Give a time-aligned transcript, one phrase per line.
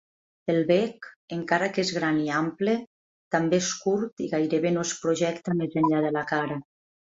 [0.51, 2.73] El bec, encara que és gran i ample,
[3.37, 6.61] també és curt i gairebé no es projecta més enllà de la cara.